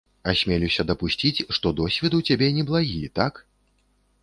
Асмелюся 0.31 0.85
дапусціць, 0.91 1.43
што 1.59 1.67
досвед 1.81 2.17
у 2.21 2.23
цябе 2.31 2.51
неблагі, 2.59 3.01
так? 3.21 3.33